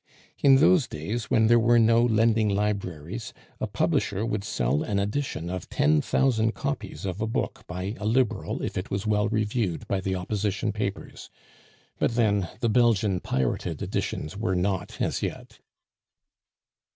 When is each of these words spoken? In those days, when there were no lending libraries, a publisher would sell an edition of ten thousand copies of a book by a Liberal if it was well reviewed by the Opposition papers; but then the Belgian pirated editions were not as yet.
In 0.41 0.55
those 0.55 0.87
days, 0.87 1.25
when 1.25 1.45
there 1.45 1.59
were 1.59 1.77
no 1.77 2.01
lending 2.01 2.49
libraries, 2.49 3.33
a 3.59 3.67
publisher 3.67 4.25
would 4.25 4.43
sell 4.43 4.81
an 4.81 4.97
edition 4.97 5.47
of 5.47 5.69
ten 5.69 6.01
thousand 6.01 6.55
copies 6.55 7.05
of 7.05 7.21
a 7.21 7.27
book 7.27 7.63
by 7.67 7.93
a 7.99 8.05
Liberal 8.07 8.63
if 8.63 8.79
it 8.79 8.89
was 8.89 9.05
well 9.05 9.29
reviewed 9.29 9.87
by 9.87 10.01
the 10.01 10.15
Opposition 10.15 10.71
papers; 10.71 11.29
but 11.99 12.15
then 12.15 12.49
the 12.61 12.67
Belgian 12.69 13.19
pirated 13.19 13.83
editions 13.83 14.35
were 14.35 14.55
not 14.55 14.99
as 14.99 15.21
yet. 15.21 15.59